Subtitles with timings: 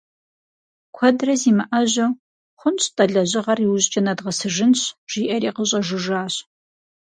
[0.95, 2.17] Куэдрэ зимыӏэжьэу
[2.59, 6.33] «хъунщ-тӏэ, лэжьыгъэр иужькӏэ нэдгъэсыжынщ»,— жиӏэри къыщӏэжыжащ.